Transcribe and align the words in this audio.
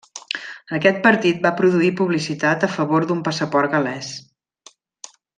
Aquest 0.77 0.97
partit 1.03 1.43
va 1.43 1.51
produir 1.59 1.91
publicitat 1.99 2.65
a 2.67 2.73
favor 2.79 3.05
d'un 3.11 3.21
passaport 3.27 3.73
gal·lès. 3.75 4.09